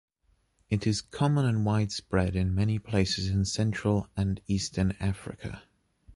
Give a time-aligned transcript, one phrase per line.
[0.71, 5.61] It is common and widespread in many places in central and eastern Africa.